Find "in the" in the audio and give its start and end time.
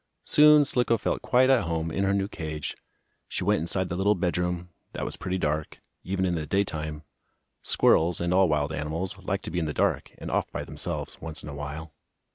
6.25-6.47, 9.59-9.75